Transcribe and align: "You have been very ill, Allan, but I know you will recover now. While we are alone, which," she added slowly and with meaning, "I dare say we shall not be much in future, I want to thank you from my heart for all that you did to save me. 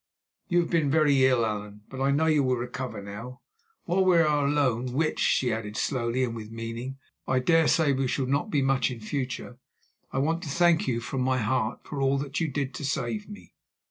"You 0.47 0.61
have 0.61 0.71
been 0.71 0.89
very 0.89 1.27
ill, 1.27 1.45
Allan, 1.45 1.81
but 1.87 2.01
I 2.01 2.09
know 2.09 2.25
you 2.25 2.41
will 2.41 2.55
recover 2.55 3.03
now. 3.03 3.41
While 3.83 4.03
we 4.03 4.17
are 4.17 4.47
alone, 4.47 4.93
which," 4.93 5.19
she 5.19 5.53
added 5.53 5.77
slowly 5.77 6.23
and 6.23 6.35
with 6.35 6.49
meaning, 6.51 6.97
"I 7.27 7.37
dare 7.37 7.67
say 7.67 7.93
we 7.93 8.07
shall 8.07 8.25
not 8.25 8.49
be 8.49 8.63
much 8.63 8.89
in 8.89 8.99
future, 8.99 9.59
I 10.11 10.17
want 10.17 10.41
to 10.41 10.49
thank 10.49 10.87
you 10.87 11.01
from 11.01 11.21
my 11.21 11.37
heart 11.37 11.81
for 11.85 12.01
all 12.01 12.17
that 12.17 12.39
you 12.39 12.47
did 12.47 12.73
to 12.73 12.83
save 12.83 13.29
me. 13.29 13.53